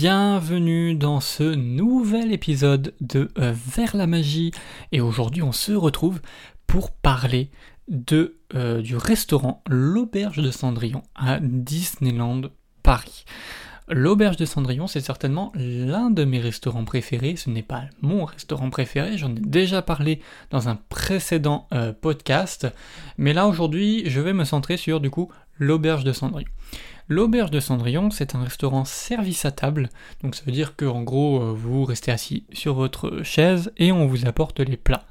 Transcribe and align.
bienvenue 0.00 0.94
dans 0.94 1.18
ce 1.18 1.42
nouvel 1.42 2.30
épisode 2.30 2.94
de 3.00 3.30
euh, 3.36 3.52
Vers 3.52 3.96
la 3.96 4.06
magie 4.06 4.52
et 4.92 5.00
aujourd'hui 5.00 5.42
on 5.42 5.50
se 5.50 5.72
retrouve 5.72 6.20
pour 6.68 6.92
parler 6.92 7.50
de, 7.88 8.38
euh, 8.54 8.80
du 8.80 8.94
restaurant 8.94 9.64
L'Auberge 9.68 10.36
de 10.38 10.52
Cendrillon 10.52 11.02
à 11.16 11.40
Disneyland 11.40 12.42
Paris. 12.84 13.24
L'Auberge 13.88 14.36
de 14.36 14.44
Cendrillon, 14.44 14.86
c'est 14.86 15.00
certainement 15.00 15.50
l'un 15.56 16.10
de 16.10 16.22
mes 16.22 16.38
restaurants 16.38 16.84
préférés. 16.84 17.34
Ce 17.34 17.50
n'est 17.50 17.62
pas 17.64 17.82
mon 18.00 18.24
restaurant 18.24 18.70
préféré, 18.70 19.18
j'en 19.18 19.34
ai 19.34 19.40
déjà 19.40 19.82
parlé 19.82 20.20
dans 20.50 20.68
un 20.68 20.76
précédent 20.76 21.66
euh, 21.72 21.92
podcast. 21.92 22.68
Mais 23.16 23.32
là, 23.32 23.48
aujourd'hui, 23.48 24.04
je 24.06 24.20
vais 24.20 24.32
me 24.32 24.44
centrer 24.44 24.76
sur, 24.76 25.00
du 25.00 25.10
coup, 25.10 25.28
l'Auberge 25.58 26.04
de 26.04 26.12
Cendrillon. 26.12 26.50
L'auberge 27.10 27.50
de 27.50 27.58
Cendrillon, 27.58 28.10
c'est 28.10 28.34
un 28.34 28.44
restaurant 28.44 28.84
service 28.84 29.46
à 29.46 29.50
table, 29.50 29.88
donc 30.22 30.34
ça 30.34 30.42
veut 30.44 30.52
dire 30.52 30.76
que 30.76 30.84
en 30.84 31.02
gros 31.02 31.40
euh, 31.40 31.54
vous 31.56 31.86
restez 31.86 32.10
assis 32.10 32.44
sur 32.52 32.74
votre 32.74 33.22
chaise 33.22 33.72
et 33.78 33.92
on 33.92 34.06
vous 34.06 34.26
apporte 34.26 34.60
les 34.60 34.76
plats. 34.76 35.06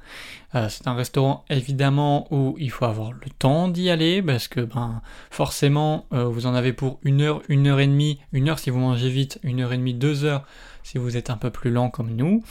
Euh, 0.54 0.68
c'est 0.68 0.86
un 0.86 0.94
restaurant 0.94 1.44
évidemment 1.50 2.32
où 2.32 2.54
il 2.58 2.70
faut 2.70 2.84
avoir 2.84 3.10
le 3.10 3.28
temps 3.38 3.66
d'y 3.66 3.90
aller 3.90 4.22
parce 4.22 4.46
que 4.46 4.60
ben 4.60 5.02
forcément 5.30 6.06
euh, 6.12 6.24
vous 6.24 6.46
en 6.46 6.54
avez 6.54 6.72
pour 6.72 7.00
une 7.02 7.20
heure, 7.20 7.42
une 7.48 7.66
heure 7.66 7.80
et 7.80 7.86
demie, 7.88 8.20
une 8.32 8.48
heure 8.48 8.60
si 8.60 8.70
vous 8.70 8.78
mangez 8.78 9.10
vite, 9.10 9.40
une 9.42 9.60
heure 9.60 9.72
et 9.72 9.76
demie, 9.76 9.92
deux 9.92 10.24
heures 10.24 10.46
si 10.84 10.96
vous 10.96 11.18
êtes 11.18 11.28
un 11.28 11.36
peu 11.36 11.50
plus 11.50 11.70
lent 11.70 11.90
comme 11.90 12.16
nous, 12.16 12.42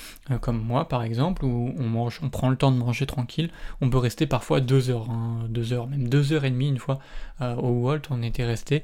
comme 0.41 0.61
moi 0.61 0.87
par 0.87 1.01
exemple, 1.01 1.43
où 1.43 1.73
on 1.75 1.87
mange, 1.87 2.19
on 2.21 2.29
prend 2.29 2.49
le 2.49 2.55
temps 2.55 2.71
de 2.71 2.77
manger 2.77 3.07
tranquille, 3.07 3.49
on 3.81 3.89
peut 3.89 3.97
rester 3.97 4.27
parfois 4.27 4.59
deux 4.59 4.91
heures, 4.91 5.09
hein, 5.09 5.47
deux 5.49 5.73
heures, 5.73 5.87
même 5.87 6.07
deux 6.07 6.33
heures 6.33 6.45
et 6.45 6.51
demie 6.51 6.67
une 6.67 6.77
fois 6.77 6.99
au 7.39 7.69
Walt, 7.69 8.01
on 8.11 8.21
était 8.21 8.45
resté. 8.45 8.83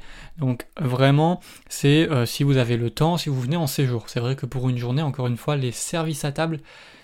Vraiment, 0.80 1.39
c'est 1.70 2.09
euh, 2.09 2.25
si 2.25 2.43
vous 2.43 2.57
avez 2.57 2.77
le 2.77 2.89
temps, 2.89 3.17
si 3.17 3.30
vous 3.30 3.39
venez 3.39 3.57
en 3.57 3.67
séjour. 3.67 4.05
C'est 4.07 4.20
vrai 4.20 4.35
que 4.35 4.45
pour 4.45 4.70
une 4.70 4.77
journée, 4.77 5.02
encore 5.02 5.27
une 5.27 5.38
fois, 5.38 5.55
les 5.55 5.71
services 5.71 6.25
à 6.25 6.31
table, 6.31 6.59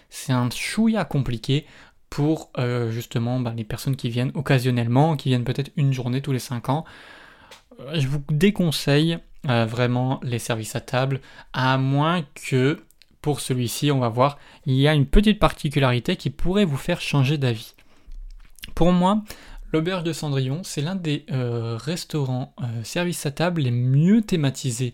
c'est 0.10 0.34
un 0.34 0.50
chouïa 0.50 1.06
compliqué 1.06 1.66
pour 2.10 2.50
justement 2.90 3.40
bah, 3.40 3.54
les 3.56 3.64
personnes 3.64 3.96
qui 3.96 4.10
viennent 4.10 4.32
occasionnellement, 4.34 5.16
qui 5.16 5.30
viennent 5.30 5.44
peut-être 5.44 5.70
une 5.78 5.94
journée 5.94 6.22
tous 6.22 6.32
les 6.32 6.40
cinq 6.40 6.70
ans. 6.70 6.84
Je 7.94 8.08
vous 8.08 8.24
déconseille 8.32 9.20
euh, 9.48 9.66
vraiment 9.66 10.20
les 10.22 10.40
services 10.40 10.76
à 10.76 10.82
table, 10.82 11.22
à 11.54 11.78
moins 11.78 12.26
que 12.50 12.82
pour 13.22 13.40
celui-ci, 13.40 13.90
on 13.90 14.00
va 14.00 14.10
voir, 14.10 14.38
il 14.66 14.76
y 14.76 14.86
a 14.86 14.94
une 14.94 15.06
petite 15.06 15.40
particularité 15.40 16.18
qui 16.18 16.30
pourrait 16.30 16.66
vous 16.66 16.78
faire 16.78 17.00
changer 17.00 17.38
d'avis. 17.38 17.74
Pour 18.76 18.92
moi, 18.92 19.24
l'auberge 19.72 20.04
de 20.04 20.14
Cendrillon, 20.14 20.62
c'est 20.64 20.82
l'un 20.82 20.96
des 20.96 21.26
euh, 21.32 21.78
restaurants 21.78 22.54
euh, 22.62 22.84
services 22.84 23.26
à 23.26 23.32
table 23.32 23.62
les 23.62 23.72
mieux 23.72 24.22
thématisés 24.22 24.94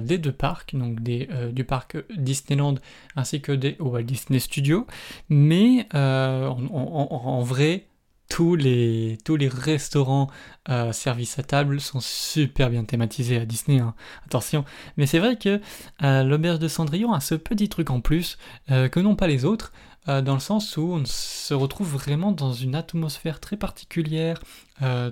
des 0.00 0.16
deux 0.16 0.32
parcs, 0.32 0.74
donc 0.74 1.02
du 1.02 1.64
parc 1.64 1.98
Disneyland 2.16 2.76
ainsi 3.14 3.42
que 3.42 3.52
des 3.52 3.76
Walt 3.78 4.04
Disney 4.04 4.38
Studios. 4.38 4.86
Mais 5.28 5.86
en, 5.92 7.42
vrai, 7.42 7.84
tous 8.28 8.56
les, 8.56 9.18
restaurants 9.48 10.28
euh, 10.68 10.92
service 10.92 11.38
à 11.38 11.42
table 11.42 11.80
sont 11.80 12.00
super 12.00 12.70
bien 12.70 12.84
thématisés 12.84 13.38
à 13.38 13.44
Disney, 13.44 13.78
hein. 13.78 13.94
attention. 14.26 14.64
Mais 14.96 15.06
c'est 15.06 15.18
vrai 15.18 15.36
que 15.36 15.60
euh, 16.02 16.22
l'auberge 16.22 16.58
de 16.58 16.68
Cendrillon 16.68 17.12
a 17.12 17.20
ce 17.20 17.34
petit 17.34 17.68
truc 17.68 17.90
en 17.90 18.00
plus 18.00 18.38
euh, 18.70 18.88
que 18.88 19.00
n'ont 19.00 19.16
pas 19.16 19.26
les 19.26 19.44
autres, 19.44 19.72
dans 20.06 20.34
le 20.34 20.40
sens 20.40 20.76
où 20.76 20.92
on 20.92 21.04
se 21.04 21.52
retrouve 21.52 21.94
vraiment 21.94 22.30
dans 22.30 22.52
une 22.52 22.76
atmosphère 22.76 23.40
très 23.40 23.56
particulière, 23.56 24.40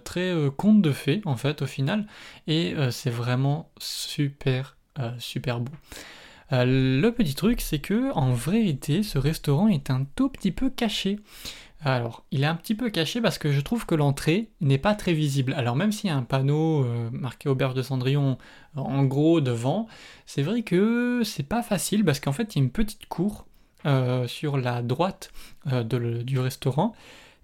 très 0.04 0.32
conte 0.56 0.82
de 0.82 0.92
fées 0.92 1.20
en 1.24 1.34
fait 1.34 1.62
au 1.62 1.66
final, 1.66 2.06
et 2.46 2.76
c'est 2.92 3.10
vraiment 3.10 3.72
super 3.80 4.76
super 5.18 5.58
beau. 5.58 5.72
le 6.52 7.10
petit 7.10 7.34
truc, 7.34 7.60
c'est 7.60 7.80
que 7.80 8.12
en 8.12 8.34
vérité, 8.34 9.02
ce 9.02 9.18
restaurant 9.18 9.66
est 9.66 9.90
un 9.90 10.06
tout 10.14 10.28
petit 10.28 10.52
peu 10.52 10.70
caché. 10.70 11.18
Alors, 11.86 12.24
il 12.30 12.44
est 12.44 12.46
un 12.46 12.54
petit 12.54 12.74
peu 12.74 12.88
caché 12.88 13.20
parce 13.20 13.36
que 13.36 13.52
je 13.52 13.60
trouve 13.60 13.84
que 13.84 13.94
l'entrée 13.94 14.48
n'est 14.62 14.78
pas 14.78 14.94
très 14.94 15.12
visible. 15.12 15.52
Alors, 15.52 15.76
même 15.76 15.92
s'il 15.92 16.08
y 16.08 16.12
a 16.12 16.16
un 16.16 16.22
panneau 16.22 16.82
euh, 16.82 17.10
marqué 17.12 17.50
Auberge 17.50 17.74
de 17.74 17.82
Cendrillon 17.82 18.38
en 18.74 19.04
gros 19.04 19.42
devant, 19.42 19.86
c'est 20.24 20.40
vrai 20.40 20.62
que 20.62 21.20
c'est 21.24 21.46
pas 21.46 21.62
facile 21.62 22.02
parce 22.02 22.20
qu'en 22.20 22.32
fait, 22.32 22.54
il 22.54 22.58
y 22.58 22.62
a 22.62 22.64
une 22.64 22.70
petite 22.70 23.06
cour 23.06 23.46
euh, 23.84 24.26
sur 24.26 24.56
la 24.56 24.80
droite 24.80 25.30
euh, 25.70 25.82
du 26.22 26.38
restaurant 26.38 26.94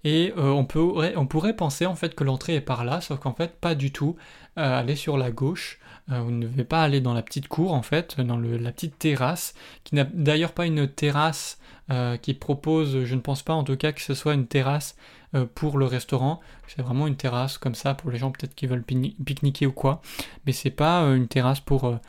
et 0.03 0.33
on, 0.35 0.67
on, 0.75 1.25
pourrait 1.27 1.55
penser 1.55 1.85
en 1.85 1.93
fait 1.93 2.15
que 2.15 2.23
l'entrée 2.23 2.55
est 2.55 2.61
par 2.61 2.83
là, 2.83 3.01
sauf 3.01 3.19
qu'en 3.19 3.35
fait, 3.35 3.59
pas 3.61 3.75
du 3.75 3.91
tout. 3.91 4.15
Elle 4.55 4.89
est 4.89 4.95
sur 4.95 5.17
la 5.17 5.31
gauche. 5.31 5.79
vous 6.07 6.31
ne 6.31 6.45
devez 6.45 6.63
pas 6.63 6.83
aller 6.83 7.01
dans 7.01 7.13
la 7.13 7.21
petite 7.21 7.47
cour 7.47 7.73
en 7.73 7.81
fait, 7.81 8.19
dans 8.19 8.37
la 8.37 8.71
petite 8.71 8.99
terrasse, 8.99 9.53
qui 9.83 9.95
n'a 9.95 10.03
d'ailleurs 10.03 10.51
pas 10.51 10.65
une 10.65 10.87
terrasse 10.87 11.59
euh, 11.91 12.15
qui 12.15 12.33
propose, 12.33 13.03
je 13.03 13.15
ne 13.15 13.19
pense 13.19 13.41
pas 13.41 13.53
en 13.53 13.65
tout 13.65 13.75
cas 13.75 13.91
que 13.91 14.01
ce 14.01 14.13
soit 14.13 14.33
une 14.33 14.47
terrasse 14.47 14.95
euh, 15.35 15.45
pour 15.53 15.77
le 15.77 15.85
restaurant. 15.85 16.39
C'est 16.67 16.81
vraiment 16.81 17.05
une 17.05 17.17
terrasse 17.17 17.57
comme 17.57 17.75
ça 17.75 17.95
pour 17.95 18.11
les 18.11 18.17
gens 18.17 18.31
peut-être 18.31 18.55
qui 18.55 18.65
veulent 18.65 18.83
pique-niquer 18.83 19.65
ou 19.65 19.73
quoi. 19.73 20.01
Mais 20.45 20.53
c'est 20.53 20.69
pas 20.69 21.03
euh, 21.03 21.15
une 21.15 21.27
terrasse 21.27 21.59
pour, 21.59 21.99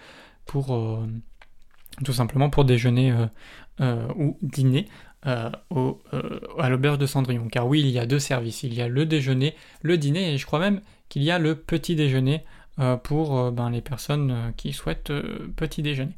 tout 0.47 2.13
simplement 2.13 2.49
pour 2.49 2.65
déjeuner 2.65 3.13
ou 3.81 4.39
dîner. 4.43 4.89
À 5.25 5.53
l'auberge 6.69 6.99
de 6.99 7.07
Cendrillon. 7.07 7.49
Car 7.49 7.67
oui, 7.67 7.81
il 7.81 7.89
y 7.89 7.99
a 7.99 8.07
deux 8.07 8.21
services. 8.21 8.63
Il 8.63 8.75
y 8.75 8.83
a 8.83 8.89
le 8.89 9.05
déjeuner, 9.05 9.57
le 9.83 9.99
dîner, 9.99 10.33
et 10.33 10.39
je 10.39 10.47
crois 10.47 10.61
même 10.61 10.81
qu'il 11.13 11.23
y 11.23 11.31
a 11.31 11.39
le 11.39 11.55
petit 11.55 11.95
déjeuner 11.95 12.45
pour 13.03 13.53
ben, 13.53 13.69
les 13.69 13.83
personnes 13.83 14.55
qui 14.57 14.73
souhaitent 14.73 15.13
petit 15.57 15.83
déjeuner. 15.83 16.15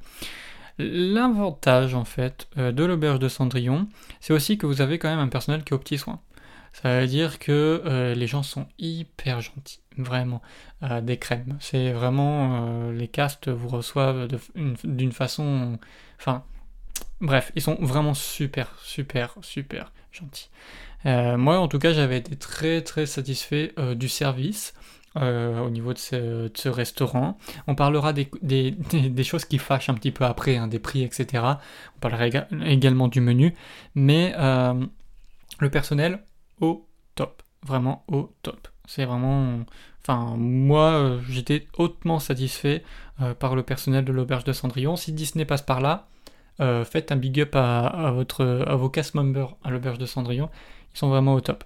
L'avantage 0.79 1.95
en 1.95 2.05
fait 2.05 2.49
euh, 2.59 2.73
de 2.73 2.85
l'auberge 2.85 3.21
de 3.21 3.29
Cendrillon, 3.29 3.87
c'est 4.21 4.33
aussi 4.33 4.59
que 4.59 4.67
vous 4.67 4.81
avez 4.81 4.99
quand 4.99 5.09
même 5.09 5.21
un 5.21 5.29
personnel 5.29 5.63
qui 5.63 5.73
est 5.73 5.77
aux 5.77 5.79
petits 5.79 5.99
soins. 5.99 6.21
Ça 6.73 7.01
veut 7.01 7.07
dire 7.07 7.39
que 7.39 7.83
euh, 7.87 8.15
les 8.15 8.27
gens 8.27 8.43
sont 8.43 8.67
hyper 8.81 9.41
gentils, 9.41 9.81
vraiment, 9.97 10.43
euh, 10.83 11.01
des 11.01 11.17
crèmes. 11.17 11.57
C'est 11.61 11.93
vraiment 11.93 12.91
les 12.91 13.07
castes 13.07 13.49
vous 13.49 13.69
reçoivent 13.69 14.27
d'une 14.83 15.13
façon, 15.13 15.79
enfin, 16.19 16.43
bref, 17.21 17.53
ils 17.55 17.63
sont 17.63 17.77
vraiment 17.81 18.15
super, 18.15 18.77
super, 18.83 19.37
super 19.43 19.93
gentils. 20.11 20.51
Moi, 21.05 21.59
en 21.59 21.69
tout 21.69 21.79
cas, 21.79 21.93
j'avais 21.93 22.19
été 22.19 22.37
très, 22.37 22.83
très 22.83 23.07
satisfait 23.07 23.75
du 23.97 24.09
service. 24.09 24.75
Euh, 25.17 25.61
au 25.61 25.71
niveau 25.71 25.93
de 25.93 25.99
ce, 25.99 26.69
restaurant. 26.69 27.39
On 27.69 27.77
parlera 27.77 28.13
des, 28.13 28.75
choses 29.23 29.45
qui 29.45 29.59
fâchent 29.59 29.89
un 29.89 29.95
petit 29.95 30.11
peu 30.11 30.25
après, 30.25 30.57
hein, 30.57 30.67
des 30.67 30.81
prix, 30.81 31.05
etc. 31.05 31.45
On 31.97 32.01
parlera 32.01 32.27
également 32.67 33.07
du 33.07 33.21
menu. 33.21 33.55
Mais 33.95 34.35
euh, 34.37 34.85
le 35.61 35.71
personnel, 35.71 36.25
au 36.61 36.89
top. 37.15 37.43
Vraiment 37.65 38.05
au 38.09 38.35
top. 38.43 38.67
C'est 38.87 39.05
vraiment... 39.05 39.61
Enfin, 40.03 40.35
moi, 40.37 40.91
euh, 40.95 41.21
j'étais 41.29 41.69
hautement 41.79 42.19
satisfait 42.19 42.83
par 43.39 43.55
le 43.55 43.63
personnel 43.63 44.05
de 44.05 44.11
l'auberge 44.11 44.43
de 44.43 44.53
Cendrillon. 44.53 44.97
Si 44.97 45.13
Disney 45.13 45.45
passe 45.45 45.63
par 45.63 45.81
là, 45.81 46.09
faites 46.59 47.13
un 47.13 47.17
big 47.17 47.41
up 47.41 47.55
à, 47.55 47.87
à 47.87 48.75
vos 48.75 48.89
cast 48.89 49.15
members 49.15 49.55
à 49.63 49.71
l'auberge 49.71 49.99
de 49.99 50.07
Cendrillon. 50.07 50.51
Ils 50.95 50.99
sont 50.99 51.09
vraiment 51.09 51.35
au 51.35 51.41
top. 51.41 51.65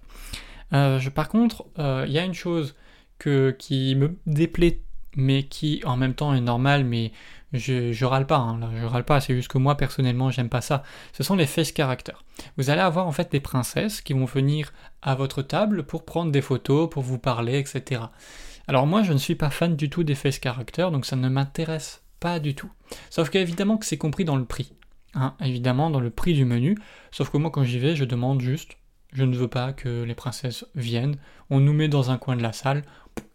Je, 0.73 1.09
par 1.09 1.29
contre, 1.29 1.67
il 1.77 2.11
y 2.11 2.19
a 2.19 2.25
une 2.25 2.35
chose 2.35 2.75
qui 3.21 3.95
me 3.97 4.17
déplaît, 4.27 4.81
mais 5.17 5.45
qui 5.45 5.83
en 5.85 5.97
même 5.97 6.15
temps 6.15 6.35
est 6.35 6.41
normal, 6.41 6.85
mais 6.85 7.13
je, 7.53 7.93
je 7.93 8.05
râle 8.05 8.27
pas, 8.27 8.37
hein, 8.37 8.61
je 8.79 8.85
râle 8.85 9.05
pas, 9.05 9.21
c'est 9.21 9.35
juste 9.35 9.49
que 9.49 9.57
moi 9.57 9.75
personnellement 9.75 10.31
j'aime 10.31 10.51
pas 10.51 10.61
ça. 10.61 10.83
Ce 11.15 11.23
sont 11.23 11.35
les 11.35 11.47
face 11.47 11.73
characters. 11.73 12.23
Vous 12.59 12.69
allez 12.69 12.83
avoir 12.83 13.07
en 13.07 13.13
fait 13.13 13.33
des 13.33 13.41
princesses 13.41 14.03
qui 14.03 14.13
vont 14.13 14.27
venir 14.27 14.73
à 15.01 15.15
votre 15.15 15.41
table 15.43 15.85
pour 15.85 16.05
prendre 16.05 16.31
des 16.31 16.43
photos, 16.43 16.91
pour 16.91 17.03
vous 17.03 17.19
parler, 17.19 17.59
etc. 17.59 18.03
Alors 18.67 18.87
moi 18.87 19.03
je 19.03 19.15
ne 19.15 19.19
suis 19.19 19.35
pas 19.35 19.51
fan 19.51 19.77
du 19.77 19.89
tout 19.89 20.05
des 20.05 20.15
face 20.15 20.39
characters, 20.39 20.91
donc 20.91 21.07
ça 21.07 21.17
ne 21.17 21.29
m'intéresse 21.29 22.03
pas 22.21 22.39
du 22.39 22.55
tout. 22.55 22.71
Sauf 23.09 23.31
qu'évidemment 23.31 23.79
que 23.79 23.87
c'est 23.87 23.97
compris 23.97 24.27
dans 24.27 24.37
le 24.37 24.45
prix. 24.45 24.75
Hein, 25.15 25.35
évidemment 25.41 25.91
dans 25.91 26.01
le 26.01 26.11
prix 26.11 26.35
du 26.35 26.45
menu. 26.45 26.77
Sauf 27.11 27.31
que 27.31 27.39
moi 27.39 27.51
quand 27.51 27.65
j'y 27.65 27.79
vais, 27.79 27.97
je 27.97 28.05
demande 28.05 28.43
juste 28.43 28.77
je 29.13 29.25
ne 29.25 29.37
veux 29.37 29.49
pas 29.49 29.73
que 29.73 30.03
les 30.03 30.15
princesses 30.15 30.67
viennent. 30.75 31.17
On 31.51 31.61
nous 31.61 31.73
met 31.73 31.89
dans 31.89 32.11
un 32.11 32.19
coin 32.19 32.37
de 32.37 32.43
la 32.43 32.53
salle, 32.53 32.83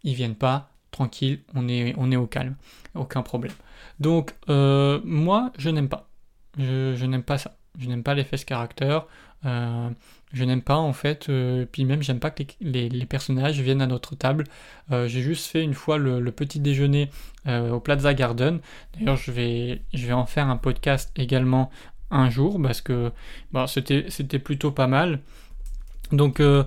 ils 0.04 0.16
viennent 0.16 0.36
pas, 0.36 0.70
tranquille, 0.92 1.42
on 1.56 1.68
est, 1.68 1.94
on 1.98 2.12
est 2.12 2.16
au 2.16 2.28
calme, 2.28 2.56
aucun 2.96 3.22
problème. 3.22 3.54
Donc 4.00 4.34
euh, 4.50 5.02
moi, 5.04 5.52
je 5.58 5.70
n'aime 5.70 5.90
pas. 5.90 6.08
Je, 6.58 7.06
n'aime 7.06 7.24
pas 7.24 7.38
ça. 7.38 7.56
Je 7.80 7.88
n'aime 7.88 8.04
pas 8.04 8.14
les 8.14 8.24
fesses 8.24 8.46
caractères. 8.46 9.06
Euh, 9.46 9.90
je 10.32 10.44
n'aime 10.44 10.62
pas 10.62 10.78
en 10.78 10.94
fait. 10.94 11.30
Euh, 11.30 11.66
puis 11.70 11.84
même, 11.86 12.02
j'aime 12.02 12.20
pas 12.20 12.32
que 12.32 12.44
les, 12.62 13.06
personnages 13.06 13.60
viennent 13.60 13.82
à 13.82 13.88
notre 13.88 14.16
table. 14.16 14.46
J'ai 14.92 15.22
juste 15.22 15.48
fait 15.48 15.64
une 15.64 15.74
fois 15.74 15.98
le, 15.98 16.32
petit 16.32 16.60
déjeuner 16.60 17.10
au 17.48 17.80
Plaza 17.80 18.14
Garden. 18.14 18.60
D'ailleurs, 18.94 19.18
je 19.18 19.32
vais, 19.32 19.82
je 19.94 20.06
vais 20.06 20.14
en 20.14 20.26
faire 20.26 20.48
un 20.48 20.58
podcast 20.58 21.12
également 21.16 21.72
un 22.12 22.30
jour 22.30 22.62
parce 22.62 22.82
que 22.82 23.12
bah, 23.52 23.66
c'était 23.68 24.40
plutôt 24.40 24.72
pas 24.72 24.88
mal. 24.88 25.20
Donc, 26.12 26.40
euh, 26.40 26.64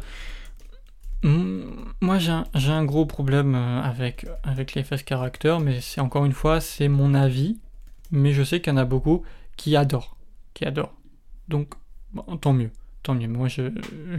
moi 1.22 2.18
j'ai 2.18 2.70
un, 2.70 2.84
gros 2.84 3.06
problème 3.06 3.54
euh, 3.54 3.80
avec, 3.82 4.26
les 4.74 4.82
face 4.82 5.02
characters, 5.02 5.60
mais 5.60 5.80
c'est 5.80 6.00
encore 6.00 6.24
une 6.24 6.32
fois, 6.32 6.60
c'est 6.60 6.88
mon 6.88 7.14
avis. 7.14 7.58
mais 8.10 8.32
je 8.32 8.42
sais 8.42 8.60
qu'il 8.60 8.72
y 8.72 8.74
en 8.74 8.78
a 8.78 8.84
beaucoup 8.84 9.22
qui 9.56 9.76
adorent, 9.76 10.16
qui 10.54 10.64
adorent. 10.64 10.94
Donc, 11.48 11.74
tant 12.40 12.52
mieux, 12.52 12.70
tant 13.02 13.14
mieux. 13.14 13.28
Moi, 13.28 13.48
je, 13.48 13.70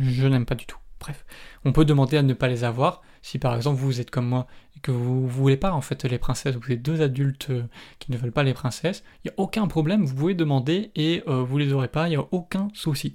je 0.01 0.27
n'aime 0.27 0.45
pas 0.45 0.55
du 0.55 0.65
tout. 0.65 0.77
Bref, 0.99 1.25
on 1.63 1.73
peut 1.73 1.85
demander 1.85 2.17
à 2.17 2.23
ne 2.23 2.33
pas 2.33 2.47
les 2.47 2.63
avoir. 2.63 3.01
Si 3.27 3.39
par 3.39 3.57
exemple 3.57 3.81
vous 3.81 3.99
êtes 3.99 4.09
comme 4.09 4.25
moi 4.25 4.47
et 4.77 4.79
que 4.79 4.89
vous 4.89 5.23
ne 5.23 5.27
voulez 5.27 5.57
pas 5.57 5.73
en 5.73 5.81
fait 5.81 6.05
les 6.05 6.17
princesses, 6.17 6.55
vous 6.55 6.71
êtes 6.71 6.81
deux 6.81 7.01
adultes 7.01 7.47
euh, 7.49 7.63
qui 7.99 8.09
ne 8.13 8.15
veulent 8.15 8.31
pas 8.31 8.43
les 8.43 8.53
princesses, 8.53 9.03
il 9.17 9.27
n'y 9.27 9.31
a 9.31 9.33
aucun 9.35 9.67
problème, 9.67 10.05
vous 10.05 10.15
pouvez 10.15 10.33
demander 10.33 10.91
et 10.95 11.23
euh, 11.27 11.43
vous 11.43 11.57
les 11.57 11.73
aurez 11.73 11.89
pas, 11.89 12.07
il 12.07 12.11
n'y 12.11 12.15
a 12.15 12.25
aucun 12.31 12.69
souci. 12.73 13.13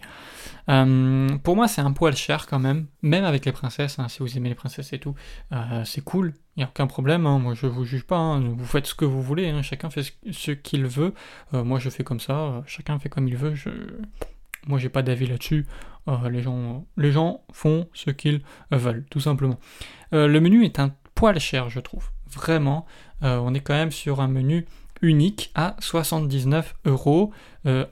Euh, 0.68 1.28
pour 1.42 1.56
moi 1.56 1.66
c'est 1.66 1.80
un 1.80 1.92
poil 1.92 2.14
cher 2.14 2.46
quand 2.46 2.58
même, 2.58 2.88
même 3.00 3.24
avec 3.24 3.46
les 3.46 3.52
princesses, 3.52 3.98
hein, 3.98 4.08
si 4.08 4.18
vous 4.18 4.36
aimez 4.36 4.50
les 4.50 4.54
princesses 4.54 4.92
et 4.92 4.98
tout, 4.98 5.14
c'est 5.86 6.04
cool, 6.04 6.34
il 6.56 6.60
n'y 6.60 6.64
a 6.64 6.68
aucun 6.68 6.86
problème, 6.86 7.24
hein. 7.24 7.38
moi 7.38 7.54
je 7.54 7.64
vous 7.64 7.86
juge 7.86 8.04
pas, 8.04 8.18
hein. 8.18 8.40
vous 8.40 8.66
faites 8.66 8.86
ce 8.86 8.94
que 8.94 9.06
vous 9.06 9.22
voulez, 9.22 9.62
chacun 9.62 9.88
fait 9.88 10.12
ce 10.30 10.50
qu'il 10.50 10.84
veut, 10.84 11.14
moi 11.52 11.78
je 11.78 11.88
fais 11.88 12.04
comme 12.04 12.20
ça, 12.20 12.62
chacun 12.66 12.98
fait 12.98 13.08
comme 13.08 13.28
il 13.28 13.36
veut, 13.38 13.54
je... 13.54 13.70
moi 14.66 14.78
j'ai 14.78 14.90
pas 14.90 15.02
d'avis 15.02 15.26
là-dessus. 15.26 15.66
Euh, 16.08 16.28
les, 16.30 16.42
gens, 16.42 16.86
les 16.96 17.12
gens 17.12 17.42
font 17.52 17.88
ce 17.94 18.10
qu'ils 18.10 18.42
veulent, 18.70 19.04
tout 19.10 19.20
simplement. 19.20 19.58
Euh, 20.12 20.26
le 20.26 20.40
menu 20.40 20.64
est 20.64 20.78
un 20.78 20.94
poil 21.14 21.38
cher, 21.38 21.70
je 21.70 21.80
trouve. 21.80 22.10
Vraiment, 22.30 22.86
euh, 23.22 23.38
on 23.38 23.54
est 23.54 23.60
quand 23.60 23.74
même 23.74 23.92
sur 23.92 24.20
un 24.20 24.28
menu 24.28 24.66
unique 25.00 25.50
à 25.54 25.76
79 25.80 26.76
euros, 26.84 27.32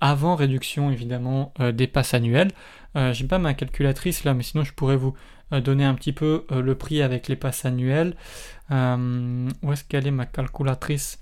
avant 0.01 0.37
réduction 0.37 0.93
évidemment 0.93 1.53
des 1.59 1.89
passes 1.89 2.15
annuelles. 2.15 2.53
J'ai 2.95 3.27
pas 3.27 3.41
ma 3.41 3.53
calculatrice 3.53 4.23
là, 4.23 4.33
mais 4.33 4.45
sinon 4.45 4.63
je 4.63 4.73
pourrais 4.73 4.95
vous 4.95 5.15
donner 5.51 5.85
un 5.85 5.95
petit 5.95 6.13
peu 6.13 6.47
le 6.51 6.75
prix 6.77 7.03
avec 7.03 7.27
les 7.27 7.35
passes 7.35 7.65
annuelles. 7.65 8.15
où 8.71 9.73
est-ce 9.73 9.83
qu'elle 9.83 10.07
est 10.07 10.13
ma 10.13 10.27
calculatrice? 10.27 11.19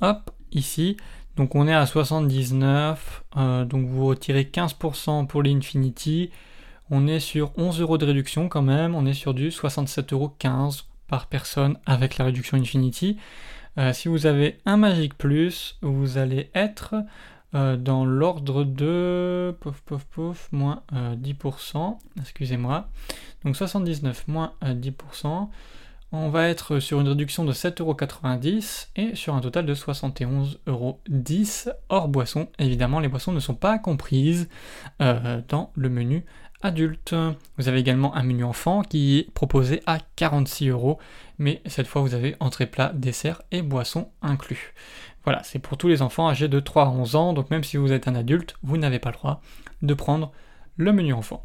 Hop, 0.00 0.30
ici. 0.52 0.96
Donc 1.36 1.54
on 1.54 1.66
est 1.66 1.74
à 1.74 1.86
79, 1.86 3.24
euh, 3.36 3.64
donc 3.64 3.86
vous 3.86 4.06
retirez 4.06 4.44
15% 4.44 5.26
pour 5.26 5.42
l'Infinity, 5.42 6.30
on 6.90 7.06
est 7.06 7.20
sur 7.20 7.52
11 7.56 7.80
euros 7.80 7.96
de 7.96 8.04
réduction 8.04 8.48
quand 8.48 8.60
même, 8.60 8.94
on 8.94 9.06
est 9.06 9.14
sur 9.14 9.32
du 9.32 9.48
67,15 9.48 10.12
euros 10.12 10.36
par 11.08 11.26
personne 11.26 11.78
avec 11.86 12.18
la 12.18 12.26
réduction 12.26 12.58
Infinity. 12.58 13.16
Euh, 13.78 13.94
si 13.94 14.08
vous 14.08 14.26
avez 14.26 14.58
un 14.66 14.76
Magic 14.76 15.16
Plus, 15.16 15.78
vous 15.80 16.18
allez 16.18 16.50
être 16.54 16.96
euh, 17.54 17.78
dans 17.78 18.04
l'ordre 18.04 18.64
de 18.64 19.56
pouf 19.60 19.80
pouf 19.80 20.04
pouf 20.04 20.48
moins 20.52 20.82
10%, 20.92 21.96
excusez-moi. 22.20 22.88
Donc 23.44 23.56
79 23.56 24.28
moins 24.28 24.52
10% 24.62 25.48
on 26.12 26.28
va 26.28 26.48
être 26.48 26.78
sur 26.78 27.00
une 27.00 27.08
réduction 27.08 27.44
de 27.44 27.52
7,90€ 27.52 28.88
et 28.96 29.14
sur 29.14 29.34
un 29.34 29.40
total 29.40 29.64
de 29.64 29.74
71,10€ 29.74 31.72
hors 31.88 32.08
boisson. 32.08 32.48
Évidemment, 32.58 33.00
les 33.00 33.08
boissons 33.08 33.32
ne 33.32 33.40
sont 33.40 33.54
pas 33.54 33.78
comprises 33.78 34.48
euh, 35.00 35.40
dans 35.48 35.72
le 35.74 35.88
menu 35.88 36.26
adulte. 36.62 37.14
Vous 37.56 37.68
avez 37.68 37.80
également 37.80 38.14
un 38.14 38.22
menu 38.22 38.44
enfant 38.44 38.82
qui 38.82 39.18
est 39.18 39.32
proposé 39.32 39.82
à 39.86 39.98
46 40.16 40.68
euros, 40.68 40.98
mais 41.38 41.62
cette 41.66 41.86
fois 41.86 42.02
vous 42.02 42.14
avez 42.14 42.36
entrée 42.40 42.66
plat, 42.66 42.92
dessert 42.94 43.42
et 43.50 43.62
boisson 43.62 44.10
inclus. 44.20 44.74
Voilà, 45.24 45.42
c'est 45.44 45.58
pour 45.58 45.76
tous 45.78 45.88
les 45.88 46.02
enfants 46.02 46.28
âgés 46.28 46.48
de 46.48 46.60
3 46.60 46.84
à 46.84 46.88
11 46.88 47.16
ans, 47.16 47.32
donc 47.32 47.50
même 47.50 47.64
si 47.64 47.76
vous 47.76 47.92
êtes 47.92 48.06
un 48.06 48.14
adulte, 48.14 48.56
vous 48.62 48.76
n'avez 48.76 48.98
pas 48.98 49.10
le 49.10 49.16
droit 49.16 49.40
de 49.82 49.94
prendre 49.94 50.30
le 50.76 50.92
menu 50.92 51.12
enfant. 51.12 51.44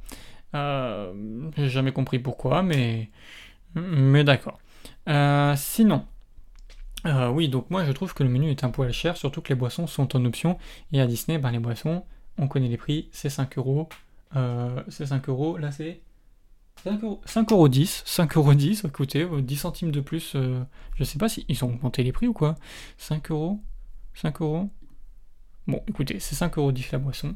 Euh, 0.56 1.14
J'ai 1.58 1.69
jamais 1.69 1.92
compris 1.92 2.19
pourquoi, 2.19 2.64
mais 2.64 3.10
mais 3.78 4.24
d'accord. 4.24 4.60
Euh, 5.08 5.54
sinon, 5.56 6.06
euh, 7.06 7.30
oui, 7.30 7.50
donc 7.50 7.70
moi 7.70 7.86
je 7.86 7.92
trouve 7.92 8.14
que 8.14 8.24
le 8.24 8.30
menu 8.30 8.50
est 8.50 8.64
un 8.64 8.70
poil 8.70 8.92
cher, 8.92 9.18
surtout 9.18 9.42
que 9.42 9.50
les 9.50 9.56
boissons 9.56 9.88
sont 9.88 10.16
en 10.16 10.26
option. 10.26 10.58
Et 10.92 11.02
à 11.02 11.08
Disney, 11.08 11.38
ben, 11.38 11.52
les 11.52 11.60
boissons, 11.60 12.04
on 12.38 12.48
connaît 12.48 12.68
les 12.68 12.78
prix, 12.78 13.10
c'est 13.12 13.30
5 13.30 13.58
euros. 13.58 13.90
Euh, 14.36 14.84
c'est 14.90 15.06
5 15.06 15.30
euros, 15.30 15.58
là 15.58 15.72
c'est 15.72 16.02
5 16.84 17.04
euros, 17.04 17.22
5 17.26 17.52
euros 17.52 17.68
10, 17.70 18.04
5 18.06 18.38
euros 18.38 18.54
10, 18.54 18.86
écoutez, 18.86 19.28
10 19.42 19.56
centimes 19.56 19.92
de 19.92 20.02
plus, 20.02 20.36
je 20.96 21.04
sais 21.04 21.18
pas 21.18 21.30
si 21.30 21.46
ont 21.64 21.68
augmenté 21.68 22.04
les 22.04 22.12
prix 22.12 22.28
ou 22.28 22.34
quoi. 22.34 22.56
5 22.98 23.32
euros 23.32 23.60
5 24.14 24.42
euros 24.42 24.70
Bon, 25.68 25.84
écoutez, 25.88 26.20
c'est 26.20 26.36
5 26.36 26.58
euros 26.58 26.72
10 26.72 26.92
la 26.94 26.98
boisson. 26.98 27.36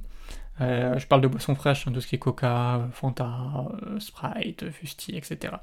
Euh, 0.61 0.97
je 0.97 1.05
parle 1.07 1.21
de 1.21 1.27
boissons 1.27 1.55
fraîches, 1.55 1.87
hein, 1.87 1.91
tout 1.91 2.01
ce 2.01 2.07
qui 2.07 2.15
est 2.15 2.19
Coca, 2.19 2.87
Fanta, 2.93 3.67
euh, 3.83 3.99
Sprite, 3.99 4.69
Fusti, 4.71 5.15
etc. 5.15 5.55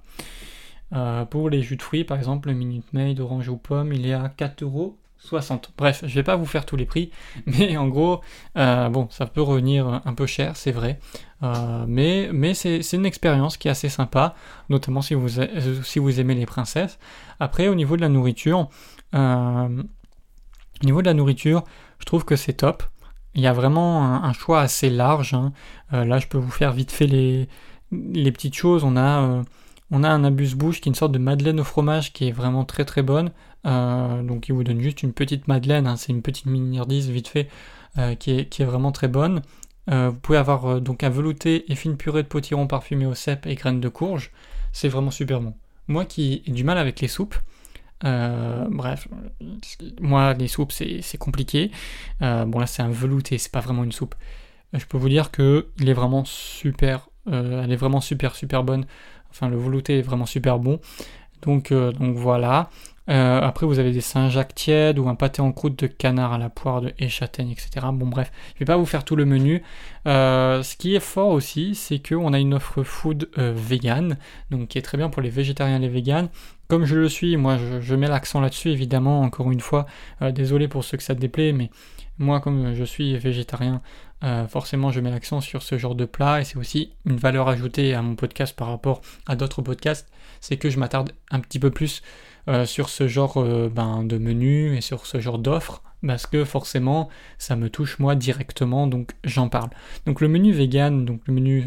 Euh, 0.94 1.24
pour 1.24 1.50
les 1.50 1.62
jus 1.62 1.76
de 1.76 1.82
fruits, 1.82 2.04
par 2.04 2.16
exemple, 2.16 2.48
le 2.48 2.54
Minute 2.54 2.92
Maid, 2.92 3.20
orange 3.20 3.48
ou 3.48 3.56
pomme, 3.56 3.92
il 3.92 4.06
est 4.06 4.14
à 4.14 4.28
4,60€. 4.28 5.70
Bref, 5.76 6.04
je 6.06 6.14
vais 6.14 6.22
pas 6.22 6.36
vous 6.36 6.46
faire 6.46 6.64
tous 6.64 6.76
les 6.76 6.86
prix, 6.86 7.10
mais 7.46 7.76
en 7.76 7.88
gros, 7.88 8.20
bon, 8.54 9.08
ça 9.10 9.26
peut 9.26 9.42
revenir 9.42 10.00
un 10.04 10.14
peu 10.14 10.26
cher, 10.26 10.56
c'est 10.56 10.72
vrai. 10.72 10.98
mais 11.86 12.30
mais 12.32 12.54
c'est 12.54 12.92
une 12.92 13.06
expérience 13.06 13.56
qui 13.56 13.68
est 13.68 13.70
assez 13.70 13.88
sympa, 13.88 14.34
notamment 14.70 15.02
si 15.02 15.14
vous, 15.14 15.28
si 15.82 15.98
vous 15.98 16.20
aimez 16.20 16.34
les 16.34 16.46
princesses. 16.46 16.98
Après, 17.40 17.68
au 17.68 17.74
niveau 17.74 17.96
de 17.96 18.00
la 18.00 18.08
nourriture, 18.08 18.68
au 20.82 20.86
niveau 20.86 21.02
de 21.02 21.06
la 21.06 21.14
nourriture, 21.14 21.64
je 21.98 22.04
trouve 22.04 22.24
que 22.24 22.36
c'est 22.36 22.54
top. 22.54 22.82
Il 23.34 23.42
y 23.42 23.46
a 23.46 23.52
vraiment 23.52 24.04
un, 24.24 24.32
choix 24.32 24.60
assez 24.60 24.90
large. 24.90 25.34
Hein. 25.34 25.52
Euh, 25.92 26.04
là, 26.04 26.18
je 26.18 26.26
peux 26.26 26.38
vous 26.38 26.50
faire 26.50 26.72
vite 26.72 26.90
fait 26.90 27.06
les, 27.06 27.48
les 27.92 28.32
petites 28.32 28.54
choses. 28.54 28.84
On 28.84 28.96
a, 28.96 29.22
euh, 29.22 29.42
on 29.90 30.04
a 30.04 30.08
un 30.08 30.24
abuse-bouche 30.24 30.80
qui 30.80 30.88
est 30.88 30.90
une 30.90 30.94
sorte 30.94 31.12
de 31.12 31.18
madeleine 31.18 31.60
au 31.60 31.64
fromage 31.64 32.12
qui 32.12 32.28
est 32.28 32.32
vraiment 32.32 32.64
très 32.64 32.84
très 32.84 33.02
bonne. 33.02 33.30
Euh, 33.66 34.22
donc, 34.22 34.48
il 34.48 34.52
vous 34.54 34.64
donne 34.64 34.80
juste 34.80 35.02
une 35.02 35.12
petite 35.12 35.48
madeleine. 35.48 35.86
Hein. 35.86 35.96
C'est 35.96 36.12
une 36.12 36.22
petite 36.22 36.46
miniardise 36.46 37.08
vite 37.10 37.28
fait 37.28 37.48
qui, 38.20 38.30
est, 38.30 38.48
qui 38.48 38.62
est 38.62 38.64
vraiment 38.64 38.92
très 38.92 39.08
bonne. 39.08 39.42
vous 39.88 40.12
pouvez 40.12 40.38
avoir 40.38 40.80
donc 40.80 41.02
un 41.02 41.08
velouté 41.08 41.70
et 41.72 41.74
fine 41.74 41.96
purée 41.96 42.22
de 42.22 42.28
potiron 42.28 42.68
parfumé 42.68 43.06
au 43.06 43.14
cèpe 43.14 43.44
et 43.46 43.56
graines 43.56 43.80
de 43.80 43.88
courge. 43.88 44.30
C'est 44.72 44.88
vraiment 44.88 45.10
super 45.10 45.40
bon. 45.40 45.54
Moi 45.88 46.04
qui 46.04 46.42
ai 46.46 46.52
du 46.52 46.62
mal 46.62 46.78
avec 46.78 47.00
les 47.00 47.08
soupes, 47.08 47.34
euh, 48.04 48.66
bref, 48.70 49.08
moi 50.00 50.34
les 50.34 50.48
soupes 50.48 50.72
c'est 50.72 51.18
compliqué. 51.18 51.70
Euh, 52.22 52.44
bon 52.44 52.58
là 52.58 52.66
c'est 52.66 52.82
un 52.82 52.90
velouté, 52.90 53.38
c'est 53.38 53.52
pas 53.52 53.60
vraiment 53.60 53.84
une 53.84 53.92
soupe. 53.92 54.14
Je 54.72 54.84
peux 54.84 54.98
vous 54.98 55.08
dire 55.08 55.30
que 55.30 55.68
il 55.78 55.88
est 55.88 55.94
vraiment 55.94 56.24
super, 56.24 57.08
euh, 57.28 57.62
elle 57.64 57.72
est 57.72 57.76
vraiment 57.76 58.00
super 58.00 58.36
super 58.36 58.62
bonne. 58.64 58.86
Enfin 59.30 59.48
le 59.48 59.56
velouté 59.56 59.98
est 59.98 60.02
vraiment 60.02 60.26
super 60.26 60.58
bon. 60.58 60.80
Donc, 61.42 61.72
donc 61.72 62.16
voilà. 62.16 62.68
Euh, 63.08 63.40
après, 63.40 63.66
vous 63.66 63.78
avez 63.78 63.92
des 63.92 64.00
Saint-Jacques 64.00 64.54
tièdes 64.54 64.98
ou 64.98 65.08
un 65.08 65.14
pâté 65.14 65.40
en 65.40 65.52
croûte 65.52 65.78
de 65.78 65.86
canard 65.86 66.32
à 66.32 66.38
la 66.38 66.50
poire 66.50 66.82
de 66.82 66.92
et 66.98 67.06
etc. 67.06 67.86
Bon, 67.92 68.06
bref, 68.06 68.30
je 68.54 68.60
vais 68.60 68.66
pas 68.66 68.76
vous 68.76 68.86
faire 68.86 69.04
tout 69.04 69.16
le 69.16 69.24
menu. 69.24 69.62
Euh, 70.06 70.62
ce 70.62 70.76
qui 70.76 70.94
est 70.94 71.00
fort 71.00 71.30
aussi, 71.30 71.74
c'est 71.74 72.06
qu'on 72.06 72.32
a 72.32 72.38
une 72.38 72.54
offre 72.54 72.82
food 72.82 73.30
euh, 73.38 73.52
vegan, 73.54 74.18
donc 74.50 74.68
qui 74.68 74.78
est 74.78 74.82
très 74.82 74.98
bien 74.98 75.08
pour 75.08 75.22
les 75.22 75.30
végétariens 75.30 75.76
et 75.76 75.80
les 75.80 75.88
véganes. 75.88 76.28
Comme 76.68 76.84
je 76.84 76.96
le 76.96 77.08
suis, 77.08 77.36
moi 77.36 77.58
je, 77.80 77.94
mets 77.94 78.08
l'accent 78.08 78.40
là-dessus 78.40 78.68
évidemment, 78.68 79.22
encore 79.22 79.50
une 79.50 79.60
fois, 79.60 79.86
désolé 80.20 80.68
pour 80.68 80.84
ceux 80.84 80.98
que 80.98 81.02
ça 81.02 81.14
te 81.14 81.20
déplaît, 81.20 81.52
mais 81.52 81.70
moi 82.18 82.40
comme 82.40 82.74
je 82.74 82.84
suis 82.84 83.16
végétarien, 83.16 83.80
forcément 84.48 84.90
je 84.90 85.00
mets 85.00 85.10
l'accent 85.10 85.40
sur 85.40 85.62
ce 85.62 85.78
genre 85.78 85.94
de 85.94 86.04
plat 86.04 86.42
et 86.42 86.44
c'est 86.44 86.58
aussi 86.58 86.92
une 87.06 87.16
valeur 87.16 87.48
ajoutée 87.48 87.94
à 87.94 88.02
mon 88.02 88.16
podcast 88.16 88.54
par 88.54 88.68
rapport 88.68 89.00
à 89.26 89.34
d'autres 89.34 89.62
podcasts, 89.62 90.10
c'est 90.40 90.58
que 90.58 90.68
je 90.68 90.78
m'attarde 90.78 91.12
un 91.30 91.40
petit 91.40 91.58
peu 91.58 91.70
plus 91.70 92.02
euh, 92.48 92.64
sur 92.64 92.88
ce 92.88 93.08
genre 93.08 93.36
euh, 93.36 93.68
ben, 93.68 94.04
de 94.04 94.16
menu 94.16 94.74
et 94.74 94.80
sur 94.80 95.04
ce 95.04 95.20
genre 95.20 95.38
d'offres 95.38 95.82
parce 96.06 96.26
que 96.26 96.44
forcément 96.44 97.10
ça 97.36 97.56
me 97.56 97.68
touche 97.68 97.98
moi 97.98 98.14
directement 98.14 98.86
donc 98.86 99.12
j'en 99.22 99.50
parle. 99.50 99.68
Donc 100.06 100.22
le 100.22 100.28
menu 100.28 100.52
vegan, 100.52 101.04
donc 101.04 101.20
le 101.26 101.34
menu 101.34 101.62
euh, 101.62 101.66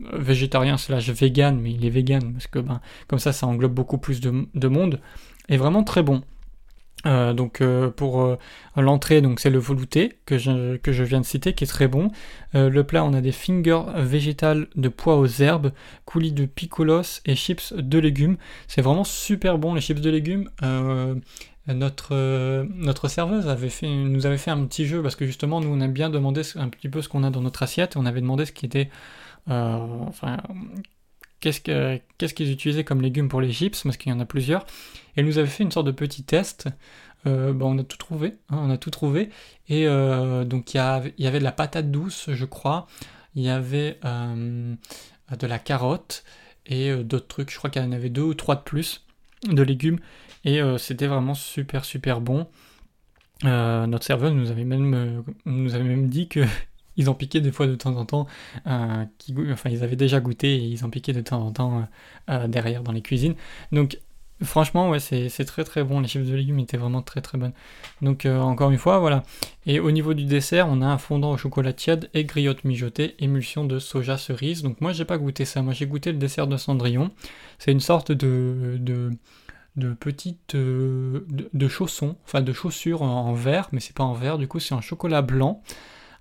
végétarien 0.00 0.76
slash 0.76 1.10
vegan, 1.10 1.58
mais 1.60 1.72
il 1.72 1.84
est 1.84 1.90
vegan 1.90 2.32
parce 2.32 2.46
que 2.46 2.58
ben, 2.58 2.80
comme 3.08 3.18
ça 3.18 3.32
ça 3.32 3.46
englobe 3.46 3.74
beaucoup 3.74 3.98
plus 3.98 4.20
de 4.20 4.68
monde, 4.68 5.00
est 5.48 5.56
vraiment 5.56 5.84
très 5.84 6.02
bon. 6.02 6.22
Euh, 7.04 7.34
donc 7.34 7.60
euh, 7.60 7.90
pour 7.90 8.22
euh, 8.22 8.36
l'entrée, 8.76 9.20
donc 9.20 9.38
c'est 9.38 9.50
le 9.50 9.58
velouté 9.58 10.18
que 10.26 10.38
je, 10.38 11.02
viens 11.02 11.20
de 11.20 11.26
citer, 11.26 11.52
qui 11.52 11.64
est 11.64 11.68
très 11.68 11.88
bon. 11.88 12.10
le 12.54 12.82
plat, 12.82 13.04
on 13.04 13.12
a 13.12 13.20
des 13.20 13.32
fingers 13.32 13.82
végétales 13.96 14.66
de 14.76 14.88
pois 14.88 15.16
aux 15.16 15.26
herbes, 15.26 15.72
coulis 16.04 16.32
de 16.32 16.46
picolos 16.46 17.20
et 17.24 17.36
chips 17.36 17.74
de 17.74 17.98
légumes. 17.98 18.36
C'est 18.66 18.82
vraiment 18.82 19.04
super 19.04 19.58
bon 19.58 19.74
les 19.74 19.80
chips 19.80 20.00
de 20.00 20.10
légumes. 20.10 20.50
notre, 21.68 22.14
notre 22.74 23.08
serveuse 23.08 23.48
avait 23.48 23.68
fait, 23.68 23.88
nous 23.88 24.26
avait 24.26 24.38
fait 24.38 24.50
un 24.50 24.64
petit 24.64 24.86
jeu 24.86 25.02
parce 25.02 25.16
que 25.16 25.26
justement 25.26 25.60
nous 25.60 25.68
on 25.68 25.80
a 25.80 25.88
bien 25.88 26.10
demandé 26.10 26.42
un 26.56 26.68
petit 26.68 26.88
peu 26.88 27.02
ce 27.02 27.08
qu'on 27.08 27.24
a 27.24 27.30
dans 27.30 27.42
notre 27.42 27.62
assiette. 27.62 27.96
On 27.96 28.06
avait 28.06 28.20
demandé 28.20 28.46
ce 28.46 28.52
qui 28.52 28.66
était, 28.66 28.88
enfin 29.48 30.38
qu'est-ce 31.40 32.34
qu'ils 32.34 32.50
utilisaient 32.50 32.84
comme 32.84 33.02
légumes 33.02 33.28
pour 33.28 33.40
les 33.40 33.52
chips, 33.52 33.82
parce 33.82 33.96
qu'il 33.96 34.10
y 34.10 34.14
en 34.14 34.20
a 34.20 34.24
plusieurs. 34.24 34.62
Et 34.62 35.20
elle 35.20 35.26
nous 35.26 35.38
avait 35.38 35.48
fait 35.48 35.62
une 35.62 35.70
sorte 35.70 35.86
de 35.86 35.92
petit 35.92 36.24
test. 36.24 36.68
Euh, 37.26 37.52
bah, 37.52 37.66
on 37.66 37.78
a 37.78 37.84
tout 37.84 37.96
trouvé, 37.96 38.34
hein, 38.50 38.58
on 38.60 38.70
a 38.70 38.78
tout 38.78 38.90
trouvé. 38.90 39.30
Et 39.68 39.86
euh, 39.86 40.44
donc 40.44 40.74
il 40.74 40.76
y, 40.76 41.26
avait 41.26 41.38
de 41.38 41.44
la 41.44 41.52
patate 41.52 41.90
douce, 41.90 42.30
je 42.32 42.44
crois. 42.44 42.86
Il 43.34 43.42
y 43.42 43.48
avait 43.50 43.98
euh, 44.04 44.74
de 45.38 45.46
la 45.46 45.58
carotte 45.58 46.24
et 46.66 46.94
d'autres 46.96 47.28
trucs. 47.28 47.50
Je 47.50 47.58
crois 47.58 47.70
qu'il 47.70 47.82
y 47.82 47.84
en 47.84 47.92
avait 47.92 48.10
deux 48.10 48.22
ou 48.22 48.34
trois 48.34 48.56
de 48.56 48.62
plus 48.62 49.04
de 49.44 49.62
légumes. 49.62 49.98
Et 50.44 50.60
c'était 50.78 51.08
vraiment 51.08 51.34
super 51.34 51.84
super 51.84 52.20
bon. 52.20 52.46
notre 53.42 54.04
serveuse 54.04 54.32
nous 54.32 54.50
avait 54.50 54.64
même, 54.64 55.24
nous 55.44 55.74
avait 55.74 55.84
même 55.84 56.08
dit 56.08 56.28
que 56.28 56.44
ils 56.96 57.08
en 57.08 57.14
piquaient 57.14 57.40
des 57.40 57.52
fois 57.52 57.66
de 57.66 57.74
temps 57.74 57.96
en 57.96 58.04
temps, 58.04 58.26
qui, 59.18 59.34
enfin 59.52 59.70
ils 59.70 59.82
avaient 59.82 59.96
déjà 59.96 60.20
goûté 60.20 60.56
et 60.56 60.64
ils 60.64 60.84
en 60.84 60.90
piquaient 60.90 61.12
de 61.12 61.20
temps 61.20 61.46
en 61.46 61.52
temps 61.52 61.88
derrière 62.48 62.82
dans 62.82 62.92
les 62.92 63.02
cuisines. 63.02 63.34
Donc 63.72 63.98
Franchement, 64.42 64.90
ouais, 64.90 65.00
c'est 65.00 65.44
très 65.46 65.64
très 65.64 65.82
bon. 65.82 66.00
Les 66.00 66.08
chips 66.08 66.26
de 66.26 66.34
légumes 66.34 66.58
étaient 66.58 66.76
vraiment 66.76 67.00
très 67.00 67.22
très 67.22 67.38
bonnes. 67.38 67.54
Donc, 68.02 68.26
euh, 68.26 68.38
encore 68.38 68.70
une 68.70 68.76
fois, 68.76 68.98
voilà. 68.98 69.22
Et 69.64 69.80
au 69.80 69.90
niveau 69.90 70.12
du 70.12 70.26
dessert, 70.26 70.66
on 70.68 70.82
a 70.82 70.86
un 70.86 70.98
fondant 70.98 71.32
au 71.32 71.36
chocolat 71.38 71.72
tiède 71.72 72.10
et 72.12 72.24
griotte 72.24 72.64
mijotée, 72.64 73.14
émulsion 73.18 73.64
de 73.64 73.78
soja 73.78 74.18
cerise. 74.18 74.62
Donc, 74.62 74.82
moi, 74.82 74.92
j'ai 74.92 75.06
pas 75.06 75.16
goûté 75.16 75.46
ça. 75.46 75.62
Moi, 75.62 75.72
j'ai 75.72 75.86
goûté 75.86 76.12
le 76.12 76.18
dessert 76.18 76.46
de 76.48 76.58
Cendrillon. 76.58 77.12
C'est 77.58 77.72
une 77.72 77.80
sorte 77.80 78.12
de, 78.12 78.76
de, 78.78 79.10
de 79.76 79.94
petite. 79.94 80.54
Euh, 80.54 81.26
de, 81.30 81.68
chaussons, 81.68 82.16
enfin 82.26 82.42
de 82.42 82.52
chaussures 82.52 83.00
en, 83.00 83.32
verre, 83.32 83.68
mais 83.72 83.80
c'est 83.80 83.96
pas 83.96 84.04
en 84.04 84.12
verre, 84.12 84.36
du 84.36 84.48
coup, 84.48 84.60
c'est 84.60 84.74
en 84.74 84.82
chocolat 84.82 85.22
blanc 85.22 85.62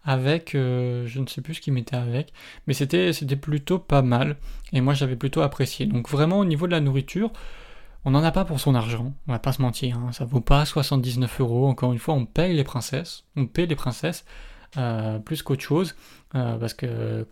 avec, 0.05 0.55
euh, 0.55 1.05
je 1.07 1.19
ne 1.19 1.27
sais 1.27 1.41
plus 1.41 1.55
ce 1.55 1.61
qu'ils 1.61 1.73
mettaient 1.73 1.95
avec, 1.95 2.31
mais 2.67 2.73
c'était 2.73 3.35
plutôt 3.35 3.79
pas 3.79 4.01
mal, 4.01 4.37
et 4.71 4.81
moi 4.81 4.93
j'avais 4.93 5.15
plutôt 5.15 5.41
apprécié. 5.41 5.87
Donc 5.87 6.09
vraiment 6.09 6.39
au 6.39 6.45
niveau 6.45 6.67
de 6.67 6.71
la 6.71 6.79
nourriture, 6.79 7.31
on 8.05 8.11
n'en 8.11 8.23
a 8.23 8.31
pas 8.31 8.45
pour 8.45 8.59
son 8.59 8.75
argent, 8.75 9.13
on 9.27 9.31
va 9.31 9.39
pas 9.39 9.51
se 9.51 9.61
mentir, 9.61 9.97
hein. 9.97 10.11
ça 10.11 10.25
vaut 10.25 10.41
pas 10.41 10.63
79 10.65 11.41
euros, 11.41 11.67
encore 11.67 11.91
une 11.91 11.99
fois 11.99 12.13
on 12.13 12.25
paye 12.25 12.55
les 12.55 12.63
princesses, 12.63 13.25
on 13.35 13.47
paye 13.47 13.65
les 13.65 13.75
princesses 13.75 14.25
euh, 14.77 15.17
plus 15.19 15.41
qu'autre 15.41 15.63
chose, 15.63 15.95
euh, 16.35 16.57
parce 16.57 16.75
que 16.75 17.27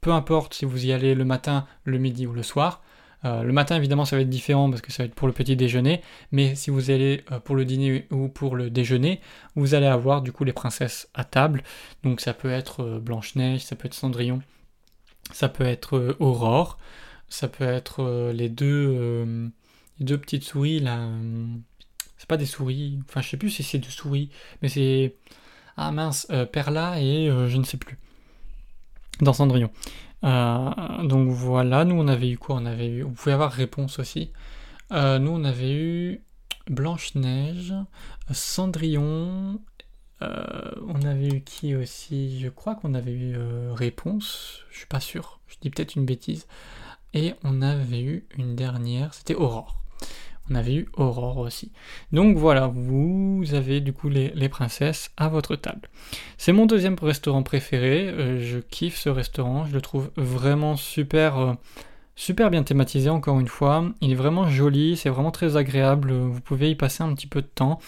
peu 0.00 0.12
importe 0.12 0.54
si 0.54 0.64
vous 0.64 0.86
y 0.86 0.92
allez 0.92 1.14
le 1.14 1.24
matin, 1.24 1.66
le 1.84 1.98
midi 1.98 2.26
ou 2.26 2.32
le 2.32 2.42
soir, 2.42 2.82
euh, 3.24 3.42
le 3.42 3.52
matin 3.52 3.76
évidemment 3.76 4.04
ça 4.04 4.16
va 4.16 4.22
être 4.22 4.28
différent 4.28 4.68
parce 4.70 4.82
que 4.82 4.92
ça 4.92 5.02
va 5.02 5.06
être 5.06 5.14
pour 5.14 5.26
le 5.26 5.32
petit 5.32 5.56
déjeuner, 5.56 6.02
mais 6.32 6.54
si 6.54 6.70
vous 6.70 6.90
allez 6.90 7.24
pour 7.44 7.56
le 7.56 7.64
dîner 7.64 8.06
ou 8.10 8.28
pour 8.28 8.56
le 8.56 8.70
déjeuner, 8.70 9.20
vous 9.54 9.74
allez 9.74 9.86
avoir 9.86 10.22
du 10.22 10.32
coup 10.32 10.44
les 10.44 10.52
princesses 10.52 11.08
à 11.14 11.24
table, 11.24 11.62
donc 12.02 12.20
ça 12.20 12.34
peut 12.34 12.50
être 12.50 12.98
Blanche-Neige, 13.00 13.64
ça 13.64 13.76
peut 13.76 13.86
être 13.86 13.94
Cendrillon, 13.94 14.42
ça 15.32 15.48
peut 15.48 15.64
être 15.64 16.16
Aurore, 16.20 16.78
ça 17.28 17.48
peut 17.48 17.64
être 17.64 18.30
les 18.32 18.48
deux 18.48 19.52
les 19.98 20.04
deux 20.04 20.18
petites 20.18 20.44
souris 20.44 20.80
là. 20.80 20.98
Euh, 20.98 21.46
c'est 22.18 22.28
pas 22.28 22.36
des 22.36 22.46
souris. 22.46 22.98
Enfin, 23.08 23.20
je 23.20 23.28
sais 23.28 23.36
plus 23.36 23.50
si 23.50 23.62
c'est 23.62 23.78
des 23.78 23.90
souris, 23.90 24.30
mais 24.62 24.68
c'est. 24.68 25.16
Ah 25.76 25.90
mince, 25.92 26.26
euh, 26.30 26.46
Perla 26.46 27.00
et 27.00 27.28
euh, 27.28 27.48
je 27.48 27.58
ne 27.58 27.64
sais 27.64 27.76
plus. 27.76 27.98
Dans 29.20 29.32
Cendrillon. 29.32 29.70
Donc 30.26 31.28
voilà, 31.28 31.84
nous 31.84 31.94
on 31.94 32.08
avait 32.08 32.30
eu 32.30 32.38
quoi? 32.38 32.56
On 32.56 32.66
avait 32.66 32.88
eu. 32.88 33.02
Vous 33.02 33.12
pouvez 33.12 33.32
avoir 33.32 33.52
réponse 33.52 33.98
aussi. 33.98 34.32
nous 34.90 35.30
on 35.30 35.44
avait 35.44 35.72
eu 35.72 36.22
Blanche-Neige, 36.68 37.74
Cendrillon. 38.32 39.60
on 40.20 41.02
avait 41.04 41.28
eu 41.28 41.42
qui 41.42 41.74
aussi? 41.74 42.40
Je 42.40 42.48
crois 42.48 42.74
qu'on 42.74 42.94
avait 42.94 43.12
eu 43.12 43.36
réponse. 43.72 44.64
Je 44.70 44.78
suis 44.78 44.86
pas 44.86 45.00
sûr. 45.00 45.40
Je 45.46 45.56
dis 45.60 45.70
peut-être 45.70 45.94
une 45.94 46.06
bêtise. 46.06 46.46
Et 47.14 47.34
on 47.44 47.62
avait 47.62 48.02
eu 48.02 48.26
une 48.36 48.56
dernière. 48.56 49.14
C'était 49.14 49.34
Aurore. 49.34 49.80
On 50.50 50.54
avait 50.54 50.74
eu 50.74 50.88
Aurore 50.94 51.38
aussi. 51.38 51.72
Donc 52.12 52.36
voilà, 52.36 52.68
vous 52.68 53.42
avez 53.52 53.80
du 53.80 53.92
coup 53.92 54.08
les, 54.08 54.48
princesses 54.48 55.10
à 55.16 55.28
votre 55.28 55.56
table. 55.56 55.88
C'est 56.38 56.52
mon 56.52 56.66
deuxième 56.66 56.96
restaurant 57.00 57.42
préféré. 57.42 58.08
Euh, 58.08 58.40
je 58.40 58.58
kiffe 58.58 58.96
ce 58.96 59.08
restaurant. 59.08 59.66
Je 59.66 59.74
le 59.74 59.80
trouve 59.80 60.10
vraiment 60.16 60.76
super, 60.76 61.38
euh, 61.38 61.52
super 62.14 62.50
bien 62.50 62.62
thématisé 62.62 63.10
encore 63.10 63.40
une 63.40 63.48
fois. 63.48 63.84
Il 64.00 64.12
est 64.12 64.16
vraiment 64.16 64.48
joli, 64.48 64.96
c'est 64.96 65.08
vraiment 65.08 65.32
très 65.32 65.56
agréable. 65.56 66.12
Vous 66.12 66.40
pouvez 66.40 66.70
y 66.70 66.76
passer 66.76 67.02
un 67.02 67.12
petit 67.14 67.26
peu 67.26 67.42
de 67.42 67.48
temps. 67.52 67.80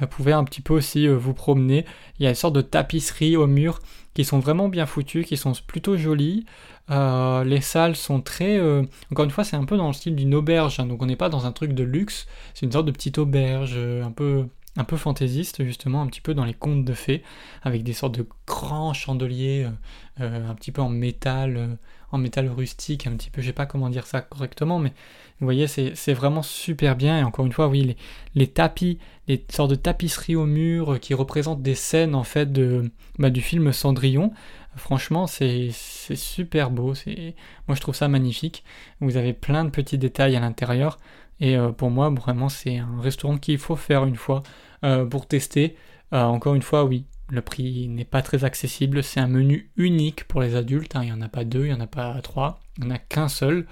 Vous 0.00 0.06
pouvez 0.06 0.32
un 0.32 0.44
petit 0.44 0.62
peu 0.62 0.72
aussi 0.72 1.06
euh, 1.06 1.16
vous 1.16 1.34
promener. 1.34 1.84
Il 2.18 2.24
y 2.24 2.26
a 2.26 2.30
une 2.30 2.34
sorte 2.34 2.54
de 2.54 2.62
tapisserie 2.62 3.36
au 3.36 3.46
mur 3.46 3.80
qui 4.16 4.24
sont 4.24 4.38
vraiment 4.38 4.70
bien 4.70 4.86
foutues, 4.86 5.24
qui 5.24 5.36
sont 5.36 5.52
plutôt 5.66 5.98
jolies. 5.98 6.46
Euh, 6.90 7.44
les 7.44 7.60
salles 7.60 7.96
sont 7.96 8.22
très... 8.22 8.58
Euh, 8.58 8.82
encore 9.12 9.26
une 9.26 9.30
fois, 9.30 9.44
c'est 9.44 9.56
un 9.56 9.66
peu 9.66 9.76
dans 9.76 9.88
le 9.88 9.92
style 9.92 10.16
d'une 10.16 10.34
auberge, 10.34 10.80
hein, 10.80 10.86
donc 10.86 11.02
on 11.02 11.06
n'est 11.06 11.16
pas 11.16 11.28
dans 11.28 11.44
un 11.44 11.52
truc 11.52 11.74
de 11.74 11.84
luxe, 11.84 12.26
c'est 12.54 12.64
une 12.64 12.72
sorte 12.72 12.86
de 12.86 12.92
petite 12.92 13.18
auberge, 13.18 13.74
euh, 13.76 14.02
un 14.02 14.10
peu 14.10 14.46
un 14.78 14.84
peu 14.84 14.96
fantaisiste 14.96 15.64
justement, 15.64 16.00
un 16.00 16.06
petit 16.06 16.22
peu 16.22 16.32
dans 16.32 16.44
les 16.44 16.54
contes 16.54 16.84
de 16.84 16.94
fées, 16.94 17.22
avec 17.62 17.82
des 17.82 17.92
sortes 17.92 18.16
de 18.16 18.26
grands 18.46 18.94
chandeliers, 18.94 19.66
un 20.18 20.54
petit 20.54 20.70
peu 20.70 20.82
en 20.82 20.90
métal, 20.90 21.78
en 22.12 22.18
métal 22.18 22.48
rustique, 22.48 23.06
un 23.06 23.12
petit 23.16 23.30
peu, 23.30 23.40
je 23.42 23.48
sais 23.48 23.52
pas 23.52 23.66
comment 23.66 23.90
dire 23.90 24.06
ça 24.06 24.20
correctement, 24.20 24.78
mais 24.78 24.92
vous 25.40 25.46
voyez, 25.46 25.66
c'est 25.66 26.14
vraiment 26.14 26.42
super 26.42 26.96
bien. 26.96 27.18
Et 27.18 27.22
encore 27.22 27.44
une 27.44 27.52
fois, 27.52 27.68
oui, 27.68 27.96
les, 28.34 28.46
tapis, 28.46 28.98
les 29.28 29.44
sortes 29.50 29.70
de 29.70 29.74
tapisseries 29.74 30.36
au 30.36 30.46
mur 30.46 30.98
qui 31.00 31.14
représentent 31.14 31.62
des 31.62 31.74
scènes 31.74 32.14
en 32.14 32.24
fait 32.24 32.52
de, 32.52 32.90
bah, 33.18 33.30
du 33.30 33.42
film 33.42 33.72
Cendrillon, 33.72 34.32
Franchement, 34.76 35.26
c'est 35.26 35.70
super 35.72 36.70
beau. 36.70 36.92
Moi, 37.66 37.74
je 37.74 37.80
trouve 37.80 37.94
ça 37.94 38.08
magnifique. 38.08 38.62
Vous 39.00 39.16
avez 39.16 39.32
plein 39.32 39.64
de 39.64 39.70
petits 39.70 39.96
détails 39.98 40.36
à 40.36 40.40
l'intérieur. 40.40 40.98
Et 41.40 41.56
euh, 41.56 41.72
pour 41.72 41.90
moi, 41.90 42.10
vraiment, 42.10 42.48
c'est 42.48 42.78
un 42.78 43.00
restaurant 43.00 43.38
qu'il 43.38 43.58
faut 43.58 43.76
faire 43.76 44.04
une 44.04 44.16
fois 44.16 44.42
euh, 44.84 45.06
pour 45.06 45.26
tester. 45.26 45.76
Euh, 46.12 46.22
encore 46.22 46.54
une 46.54 46.62
fois, 46.62 46.84
oui, 46.84 47.06
le 47.28 47.42
prix 47.42 47.88
n'est 47.88 48.04
pas 48.04 48.22
très 48.22 48.44
accessible. 48.44 49.02
C'est 49.02 49.20
un 49.20 49.26
menu 49.28 49.70
unique 49.76 50.24
pour 50.24 50.40
les 50.40 50.54
adultes. 50.54 50.96
Hein. 50.96 51.02
Il 51.02 51.06
n'y 51.06 51.12
en 51.12 51.22
a 51.22 51.28
pas 51.28 51.44
deux, 51.44 51.64
il 51.66 51.68
n'y 51.68 51.74
en 51.74 51.80
a 51.80 51.86
pas 51.86 52.20
trois. 52.22 52.60
Il 52.78 52.84
n'y 52.84 52.90
en 52.90 52.94
a 52.94 52.98
qu'un 52.98 53.28
seul 53.28 53.66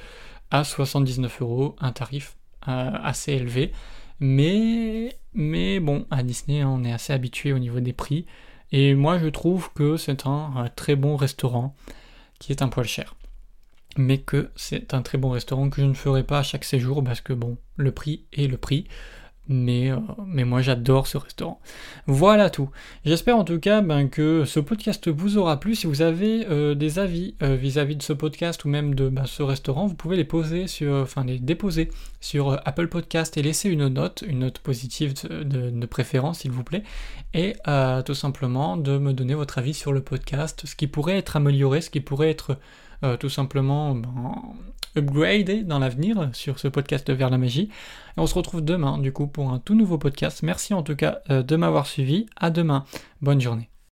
à 0.51 0.65
79 0.65 1.43
euros. 1.43 1.77
Un 1.81 1.93
tarif 1.93 2.37
assez 2.63 3.33
élevé. 3.33 3.73
Mais, 4.21 5.81
bon, 5.81 6.07
à 6.11 6.23
Disney, 6.23 6.61
hein, 6.61 6.69
on 6.69 6.85
est 6.85 6.93
assez 6.93 7.13
habitué 7.13 7.53
au 7.53 7.59
niveau 7.59 7.81
des 7.81 7.93
prix. 7.93 8.27
Et 8.73 8.95
moi, 8.95 9.19
je 9.19 9.29
trouve 9.29 9.73
que 9.73 9.97
c'est 9.97 10.27
un, 10.27 10.69
très 10.75 10.97
bon 10.97 11.17
restaurant 11.17 11.75
qui 12.39 12.53
est 12.53 12.63
un 12.63 12.69
poil 12.69 12.87
cher. 12.87 13.15
Mais 13.97 14.19
que 14.19 14.51
c'est 14.57 14.95
un 14.95 15.03
très 15.03 15.19
bon 15.19 15.31
restaurant 15.31 15.71
que 15.71 15.81
je 15.81 15.87
ne 15.87 15.95
ferai 15.95 16.25
pas 16.25 16.41
à 16.41 16.43
chaque 16.43 16.65
séjour 16.65 17.05
parce 17.05 17.21
que 17.21 17.33
bon, 17.33 17.59
le 17.77 17.93
prix 17.93 18.25
est 18.33 18.49
le 18.49 18.57
prix. 18.57 18.89
Mais, 19.49 19.91
euh, 19.91 19.99
mais 20.27 20.45
moi 20.45 20.63
j'adore 20.63 21.07
ce 21.07 21.19
restaurant. 21.19 21.61
Voilà 22.07 22.49
tout. 22.49 22.71
J'espère 23.05 23.37
en 23.37 23.45
tout 23.45 23.61
cas 23.61 23.83
ben, 23.83 24.09
que 24.09 24.45
ce 24.47 24.59
podcast 24.59 25.09
vous 25.09 25.37
aura 25.37 25.61
plu. 25.61 25.75
Si 25.75 25.87
vous 25.87 26.01
avez 26.01 26.47
euh, 26.49 26.75
des 26.75 26.99
avis 26.99 27.35
euh, 27.43 27.55
vis-à-vis 27.55 27.97
de 27.97 28.03
ce 28.03 28.15
podcast 28.15 28.65
ou 28.65 28.69
même 28.69 28.95
de 28.95 29.09
ben, 29.11 29.27
ce 29.27 29.43
restaurant, 29.43 29.87
vous 29.87 29.95
pouvez 29.95 30.17
les 30.17 30.25
poser 30.25 30.67
sur, 30.67 30.95
enfin 30.95 31.25
les 31.25 31.39
déposer 31.39 31.91
sur 32.21 32.59
Apple 32.65 32.89
Podcast 32.89 33.37
et 33.37 33.43
laisser 33.43 33.69
une 33.69 33.89
note, 33.89 34.25
une 34.27 34.39
note 34.41 34.61
positive 34.61 35.13
de, 35.29 35.87
préférence 35.87 36.39
s'il 36.41 36.51
vous 36.51 36.65
plaît, 36.65 36.83
et 37.35 37.55
tout 38.07 38.15
simplement 38.15 38.79
de 38.79 38.97
me 38.97 39.13
donner 39.13 39.35
votre 39.35 39.59
avis 39.59 39.75
sur 39.75 39.93
le 39.93 40.01
podcast, 40.01 40.63
ce 40.65 40.75
qui 40.75 40.87
pourrait 40.87 41.19
être 41.19 41.37
amélioré, 41.37 41.83
ce 41.83 41.91
qui 41.91 42.01
pourrait 42.01 42.31
être 42.31 42.57
tout 43.19 43.29
simplement 43.29 43.95
ben, 43.95 44.35
upgradé 44.97 45.63
dans 45.63 45.79
l'avenir 45.79 46.31
sur 46.33 46.59
ce 46.59 46.69
podcast 46.69 47.11
Vers 47.11 47.31
la 47.31 47.39
magie. 47.39 47.71
Et 48.17 48.21
on 48.21 48.27
se 48.27 48.35
retrouve 48.35 48.63
demain 48.63 48.99
du 48.99 49.13
coup 49.13 49.27
pour 49.27 49.51
un 49.51 49.59
tout 49.59 49.75
nouveau 49.75 49.99
podcast. 49.99 50.43
Merci 50.43 50.75
en 50.75 50.83
tout 50.83 50.97
cas 50.97 51.21
euh, 51.31 51.43
de 51.43 51.57
m'avoir 51.57 51.87
suivi. 51.87 52.27
À 52.37 52.51
demain. 52.51 52.85
Bonne 53.21 53.41
journée. 53.41 53.74